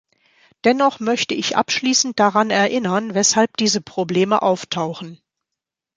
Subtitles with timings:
[0.65, 5.21] Dennoch möchte ich abschließend daran erinnern, weshalb diese Probleme auftauchen.